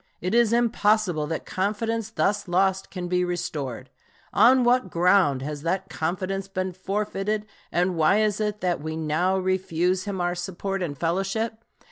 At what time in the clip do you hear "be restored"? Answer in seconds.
3.07-3.91